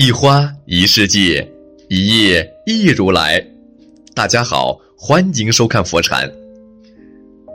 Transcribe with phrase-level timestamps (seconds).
[0.00, 1.44] 一花一世界，
[1.88, 3.44] 一叶一如来。
[4.14, 6.32] 大家好，欢迎收看佛禅。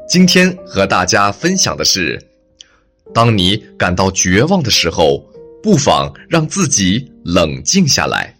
[0.09, 2.21] 今天和大家分享的是：
[3.13, 5.25] 当你感到绝望的时候，
[5.63, 8.35] 不妨让自己冷静下来。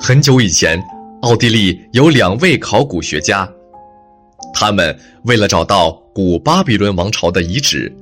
[0.00, 0.82] 很久以前，
[1.20, 3.46] 奥地利有两位考古学家，
[4.54, 7.94] 他们为了找到古巴比伦王朝的遗址。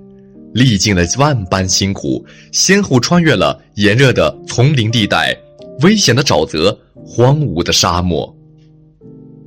[0.54, 5.36] 历尽了万般辛苦，先后穿越了炎热的丛林地带、
[5.82, 8.34] 危险的沼泽、荒芜的沙漠。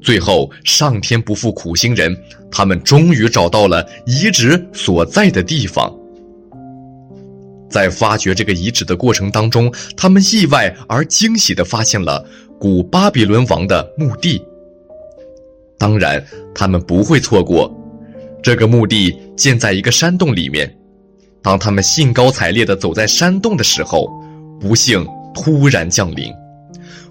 [0.02, 2.16] 最后，上天不负苦心人，
[2.50, 5.94] 他们终于找到了遗址所在的地方。
[7.70, 12.26] 在发掘这个遗址的过程当中，他们意外而惊喜地发现了
[12.58, 14.42] 古巴比伦王的墓地。
[15.78, 17.70] 当然，他们不会错过，
[18.42, 20.79] 这个墓地建在一个山洞里面。
[21.42, 24.10] 当他们兴高采烈地走在山洞的时候，
[24.60, 26.34] 不幸突然降临。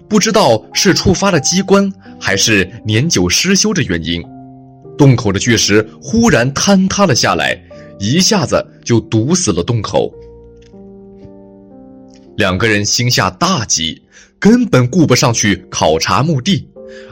[0.07, 4.23] 不知道是触发了机关，还是年久失修的原因，
[4.97, 7.59] 洞口的巨石忽然坍塌了下来，
[7.99, 10.11] 一下子就堵死了洞口。
[12.37, 14.01] 两个人心下大急，
[14.39, 16.67] 根本顾不上去考察墓地，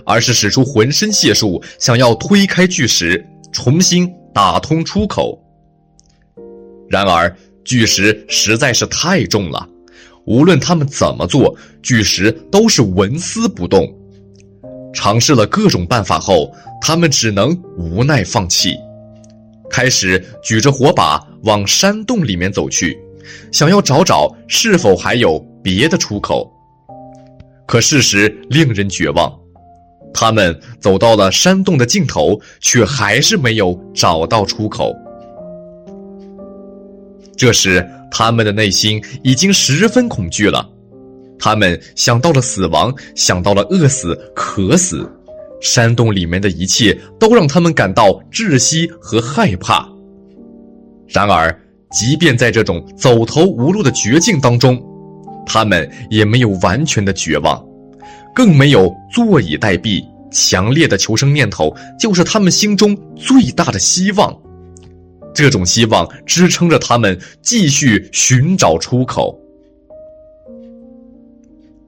[0.06, 5.40] 而是使出浑身解数，想要推开巨石，重新打通出口。
[6.90, 9.68] 然而，巨石实在是太重了，
[10.26, 13.94] 无论他们怎么做，巨石都是纹丝不动。
[14.94, 16.52] 尝试了各种办法后，
[16.82, 18.76] 他们只能无奈放弃，
[19.70, 22.98] 开始举着火把往山洞里面走去，
[23.52, 26.52] 想要找找是否还有别的出口。
[27.68, 29.32] 可事实令人绝望，
[30.14, 34.96] 他们走到了山洞的尽头，却还是没有找到出口。
[37.38, 40.68] 这时，他们的内心已经十分恐惧了，
[41.38, 45.08] 他们想到了死亡，想到了饿死、渴死，
[45.62, 49.88] 山洞里面的一切都让他们感到窒息和害怕。
[51.08, 51.56] 然而，
[51.92, 54.84] 即便在这种走投无路的绝境当中，
[55.46, 57.64] 他们也没有完全的绝望，
[58.34, 60.04] 更没有坐以待毙。
[60.30, 64.36] 强烈的求生念头就是他们心中最大的希望。
[65.38, 69.40] 这种希望支撑着他们继续寻找出口。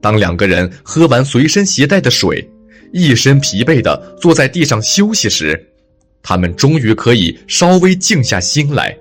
[0.00, 2.48] 当两个人喝完随身携带的水，
[2.92, 5.60] 一身疲惫的坐在地上休息时，
[6.22, 8.96] 他们终于可以稍微静下心来，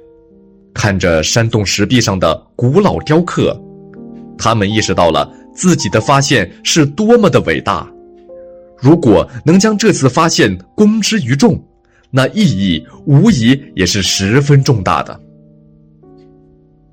[0.74, 3.56] 看着山洞石壁上的古老雕刻，
[4.36, 7.88] 他们意识到了自己的发现是多么的伟大。
[8.80, 11.64] 如果能将这次发现公之于众。
[12.12, 15.20] 那意义无疑也是十分重大的，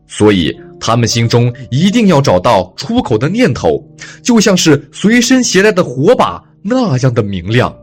[0.06, 3.82] 所以他们心中一定要找到出口的念头，
[4.22, 7.74] 就像是随身携带的火把那样的明亮。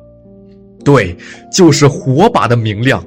[0.86, 1.18] 对，
[1.52, 3.04] 就是火把的明亮。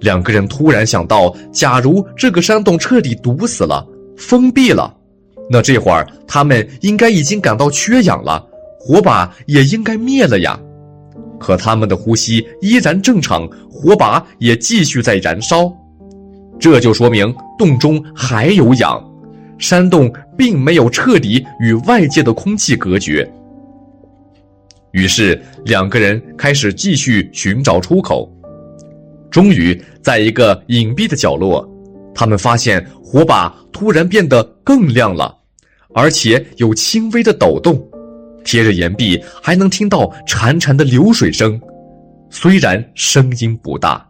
[0.00, 4.94] 两个人突然想到，假如这个山洞彻底堵死了、封闭了，
[5.50, 8.46] 那这会儿他们应该已经感到缺氧了，
[8.78, 10.58] 火把也应该灭了呀。
[11.40, 15.72] 可他们的呼吸依然正常，火把也继续在燃烧，
[16.58, 19.02] 这就说明洞中还有氧，
[19.58, 23.28] 山洞并没有彻底与外界的空气隔绝。
[24.92, 28.30] 于是两个人开始继续寻找出口，
[29.30, 31.66] 终于在一个隐蔽的角落，
[32.14, 35.34] 他们发现火把突然变得更亮了，
[35.94, 37.89] 而且有轻微的抖动。
[38.44, 41.60] 贴着岩壁，还能听到潺潺的流水声，
[42.30, 44.06] 虽然声音不大。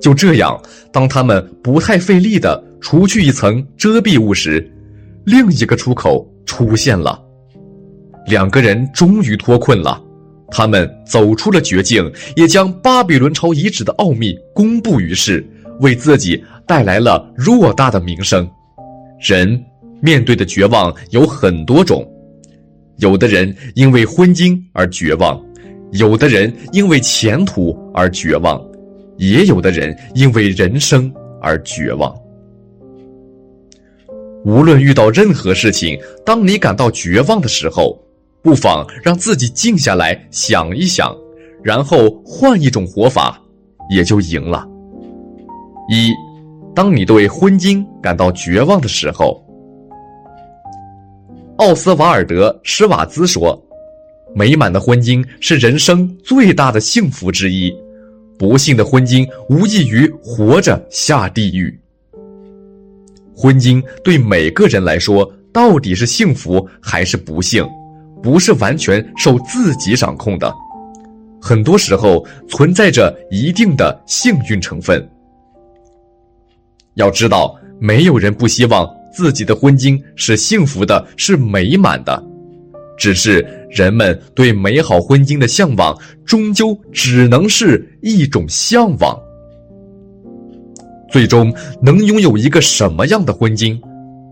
[0.00, 0.60] 就这样，
[0.92, 4.70] 当他们不太费力的除去一层遮蔽物时，
[5.24, 7.18] 另一个出口出现了。
[8.26, 9.98] 两个人终于脱困了，
[10.50, 15.42] 他们走出了绝境，也将巴比伦朝遗址的奥秘公布于世，
[15.80, 18.46] 为自己带来了偌大的名声。
[19.18, 19.58] 人
[20.02, 22.06] 面对的绝望有很多种。
[22.98, 25.40] 有的人因为婚姻而绝望，
[25.92, 28.62] 有的人因为前途而绝望，
[29.16, 32.14] 也有的人因为人生而绝望。
[34.44, 37.98] 无论遇到任何事情，当你感到绝望的时候，
[38.42, 41.16] 不妨让自己静下来想一想，
[41.62, 43.40] 然后换一种活法，
[43.90, 44.66] 也就赢了。
[45.90, 46.12] 一，
[46.74, 49.43] 当你对婚姻感到绝望的时候，
[51.58, 53.60] 奥斯瓦尔德·施瓦兹说
[54.34, 57.72] ：“美满的婚姻是人生最大的幸福之一，
[58.36, 61.78] 不幸的婚姻无异于活着下地狱。”
[63.36, 67.64] 婚姻对每个人来说，到底是幸福还是不幸，
[68.20, 70.52] 不是完全受自己掌控的，
[71.40, 75.08] 很多时候存在着一定的幸运成分。
[76.94, 82.22] 要知道，没有人不希望自己的婚姻是幸福的，是美满的，
[82.98, 89.18] 只是人们对美好婚姻的向往，终究只能是一种向往。
[91.10, 93.80] 最终能拥有一个什么样的婚姻，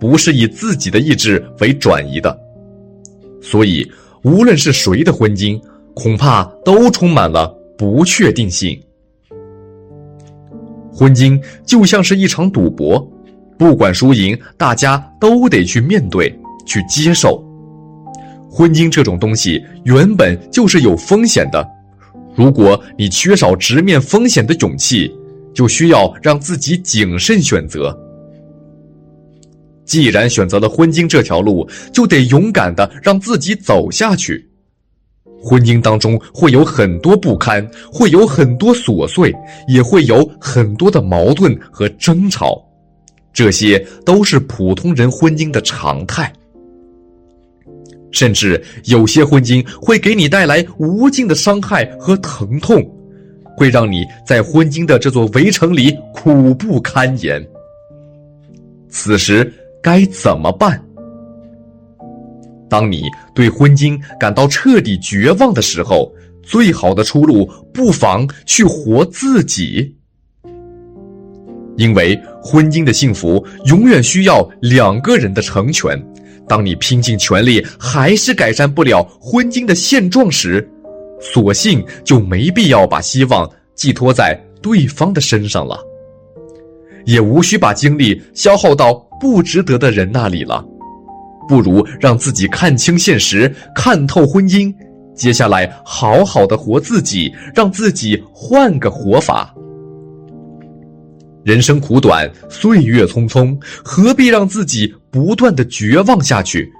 [0.01, 2.37] 不是以自己的意志为转移的。
[3.41, 3.89] 所以，
[4.25, 5.61] 无论是谁的婚姻，
[5.95, 7.47] 恐怕都充满了
[7.79, 8.77] 不确定性。
[10.93, 13.09] 婚姻就像是一场赌博，
[13.59, 16.33] 不管输赢，大家都得去面对、
[16.67, 17.43] 去接受。
[18.51, 21.67] 婚姻这种东西原本就是有风险的，
[22.35, 25.11] 如果你缺少直面风险的勇气。
[25.55, 27.95] 就需要让自己谨慎选择。
[29.85, 34.49] 既然选择了婚姻这条路，就得勇敢的让自己走下去。
[35.43, 39.31] 婚姻当中会有很多不堪，会有很多琐碎，
[39.69, 42.65] 也会有很多的矛盾和争吵，
[43.33, 46.33] 这些都是普通人婚姻的常态。
[48.11, 52.83] 甚至有些婚姻会给你带来无尽的伤害和疼痛。
[53.55, 57.47] 会让你在婚姻的这座围城里苦不堪言。
[58.89, 59.53] 此时
[59.83, 60.83] 该怎么办？
[62.69, 63.03] 当你
[63.35, 66.11] 对婚姻感到彻底绝望的时候，
[66.43, 69.95] 最好的出路不妨去活自己。
[71.83, 76.01] 因为婚姻的幸福永远需要两个人的成全。
[76.49, 80.69] 当你拼尽全力还是改善不了婚姻的现状时，
[81.21, 85.77] 索性就没必要把希望寄托在对方的身上了，
[87.05, 90.65] 也无需把精力消耗到不值得的人那里了，
[91.49, 94.73] 不如让自己看清现实，看透婚姻，
[95.17, 99.53] 接下来好好的活自己，让自己换个活法。
[101.45, 106.73] 人生苦短，岁月匆匆，何必让自己不断的绝望下去？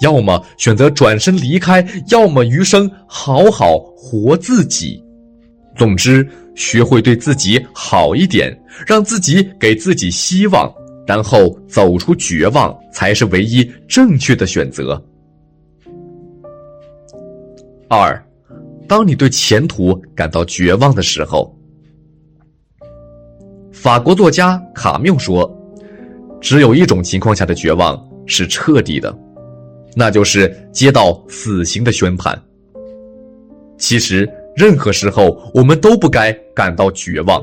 [0.00, 5.02] 要么选择转身离开，要么余生好好活自己。
[5.76, 10.70] 总之，学会对自己好一点，让自己给自己希望，
[11.06, 15.02] 然后走出绝望，才是唯一正确的选择。
[17.88, 18.22] 二，
[18.86, 21.54] 当你对前途感到绝望的时候，
[23.82, 25.50] 法国作家卡缪说
[26.38, 29.10] ：“只有一种情况下的绝望是彻底的。”
[29.96, 32.38] 那就是接到死刑的宣判。
[33.78, 37.42] 其实，任何时候我们都不该感到绝望，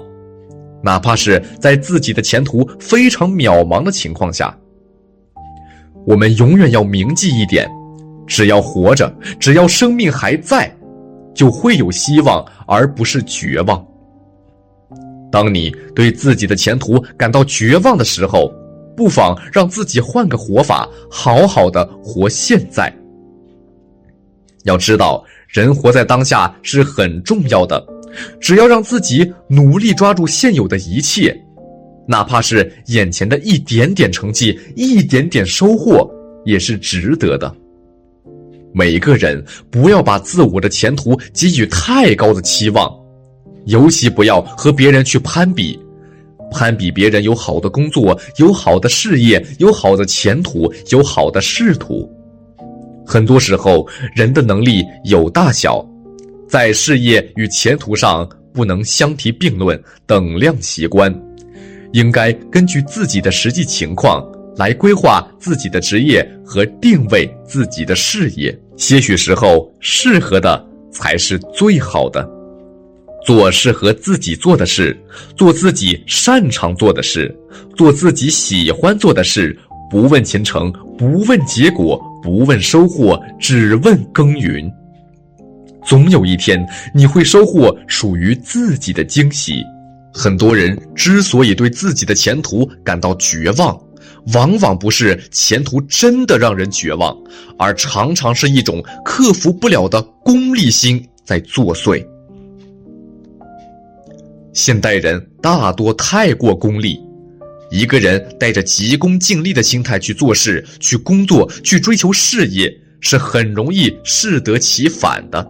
[0.83, 4.55] 哪怕是在自己的前途非常渺茫的情况下。
[6.05, 7.67] 我们永远要铭记一点：
[8.27, 10.71] 只要活着，只要生命还在，
[11.33, 13.83] 就会有希望，而不是绝望。
[15.31, 18.51] 当你对自己的前途感到绝望的时候，
[18.95, 22.91] 不妨让自己换个活法，好好的活现在。
[24.63, 27.85] 要知道，人活在当下是很重要的。
[28.39, 31.37] 只要让自己努力抓住现有的一切，
[32.07, 36.09] 哪怕是眼前的一点点成绩、一点点收获，
[36.45, 37.53] 也是值得的。
[38.73, 42.91] 每个人不要把自我的前途给予太高的期望，
[43.67, 45.79] 尤其不要和别人去攀比。
[46.49, 52.09] 攀比别人有好的工作、有好的事业、有好的前途、有好的仕途，
[53.05, 55.85] 很多时候人的能力有大小，
[56.47, 61.13] 在事业与前途上不能相提并论、等量齐观，
[61.91, 68.57] 应该根据自己的实际情况来规划自己的职业和定位自己的事业。
[68.77, 72.36] 些许时候，适合的才是最好的。
[73.27, 74.97] 做适合自己做的事，
[75.35, 77.37] 做自己擅长做的事，
[77.75, 79.59] 做自己喜欢做的事，
[79.91, 84.71] 不问前程，不问结果，不问收获，只问耕耘。
[85.85, 86.65] 总有一天
[86.95, 89.61] 你会收获属于自己的惊喜。
[90.13, 93.77] 很多人之所以对自己的前途感到绝望，
[94.33, 97.13] 往往不是前途真的让人绝望，
[97.59, 102.01] 而常常是一种克服不了的功利心在作祟。
[104.57, 106.99] 现代人大多太过功利，
[107.69, 115.47] 一个人带着急功近利的心态去做事、去工作、去追求事业，是很容易适得其反的。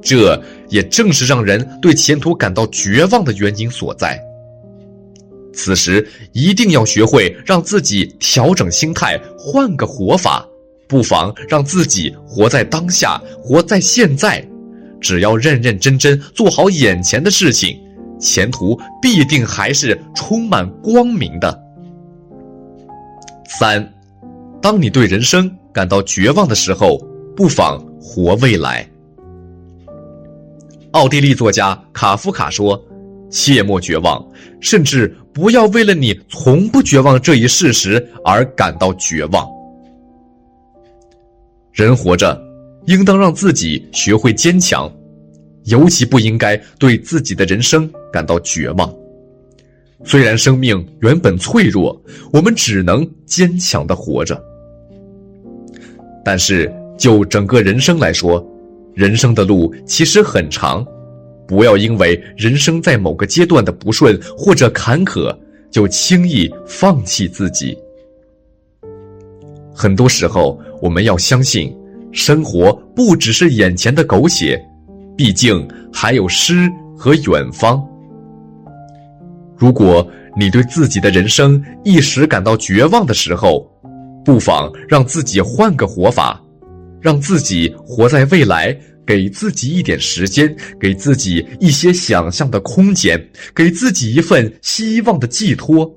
[0.00, 4.16] 这也正是让人对前途感到绝望的原因所在。
[5.52, 10.46] 此时一定要学会让自己调整心态，换个活法，
[10.86, 14.48] 不妨让自己活在当下，活在现在。
[15.06, 17.78] 只要认认真真做好眼前的事情，
[18.18, 21.62] 前途必定还是充满光明的。
[23.48, 23.94] 三，
[24.60, 26.98] 当你对人生感到绝望的时候，
[27.36, 28.84] 不妨活未来。
[30.90, 32.84] 奥地利作家卡夫卡说
[33.30, 34.26] ：“切莫绝望，
[34.60, 39.48] 甚至不要为了你从不绝望这一事实而感到绝望。
[41.72, 42.42] 人活着，
[42.86, 44.90] 应当让自己学会坚强，
[45.64, 48.92] 尤其不应该对自己的人生感到绝望。
[50.04, 52.00] 虽然生命原本脆弱，
[52.32, 54.40] 我们只能坚强的活着。
[56.24, 58.44] 但是就整个人生来说，
[58.94, 60.86] 人生的路其实很长，
[61.46, 65.36] 不要因为人生在某个阶段的不顺或者坎坷，
[65.70, 67.76] 就轻易放弃自己。
[69.74, 71.76] 很多时候，我们要相信，
[72.12, 74.60] 生活不只是眼前的苟且，
[75.16, 77.84] 毕竟还有诗和远方。
[79.56, 83.70] 如果你对自己的人生一时感到绝望的时候，
[84.24, 86.42] 不妨让自己换个活法。
[86.98, 93.22] 让自己活在未来，给自己一点时间，给自己一些想象的空间，
[93.54, 95.88] 给自己一份希望的寄托。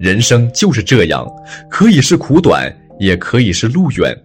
[0.00, 1.24] 人生就是这样，
[1.70, 4.16] 可以是苦短，也可以是路远，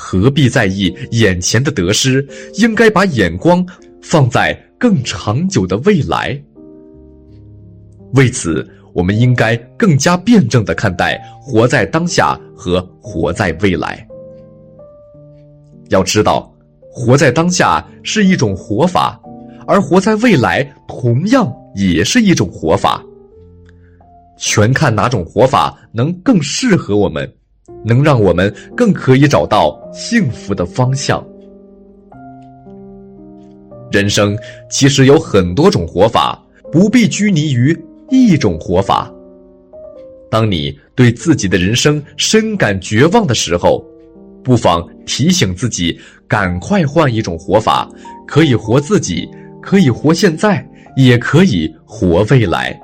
[0.00, 2.24] 何必在意眼前的得失？
[2.54, 3.66] 应该把眼光
[4.00, 6.40] 放在更长久的未来。
[8.14, 8.64] 为此，
[8.94, 14.06] 我们应该更加辩证的看待活在当下和活在未来。
[15.88, 16.54] 要知道，
[16.88, 19.20] 活在当下是一种活法，
[19.66, 23.04] 而活在未来同样也是一种活法。
[24.38, 27.28] 全看哪种活法能更适合我们，
[27.84, 31.24] 能让我们更可以找到幸福的方向。
[33.90, 34.36] 人生
[34.68, 36.38] 其实有很多种活法，
[36.70, 37.74] 不必拘泥于
[38.10, 39.10] 一种活法。
[40.30, 43.82] 当你对自己的人生深感绝望的时候，
[44.44, 47.88] 不妨提醒自己，赶快换一种活法，
[48.26, 49.26] 可以活自己，
[49.62, 52.78] 可以活现在，也可以活未来。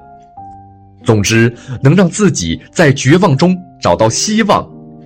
[1.05, 4.67] 总之，能让自己在绝望中找到希望，